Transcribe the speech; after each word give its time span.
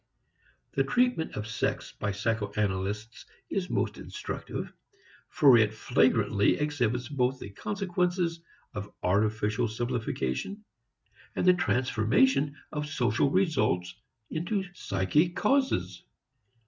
The 0.71 0.83
treatment 0.83 1.35
of 1.35 1.45
sex 1.45 1.91
by 1.99 2.11
psycho 2.11 2.51
analysts 2.55 3.27
is 3.51 3.69
most 3.69 3.97
instructive, 3.99 4.73
for 5.29 5.57
it 5.59 5.75
flagrantly 5.75 6.57
exhibits 6.57 7.07
both 7.07 7.37
the 7.39 7.51
consequences 7.51 8.41
of 8.73 8.91
artificial 9.03 9.67
simplification 9.67 10.63
and 11.35 11.45
the 11.45 11.53
transformation 11.53 12.55
of 12.71 12.89
social 12.89 13.29
results 13.29 13.93
into 14.31 14.63
psychic 14.73 15.35
causes. 15.35 16.01